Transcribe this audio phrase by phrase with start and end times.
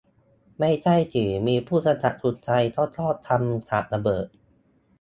[0.59, 4.27] ไม่ใช่สิ มีผู้กำกับคนไทยก็ชอบทำฉากระเบิด